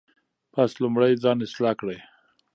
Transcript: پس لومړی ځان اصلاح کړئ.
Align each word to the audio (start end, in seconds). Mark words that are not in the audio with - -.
پس 0.53 0.71
لومړی 0.81 1.11
ځان 1.23 1.37
اصلاح 1.45 1.73
کړئ. 1.79 1.99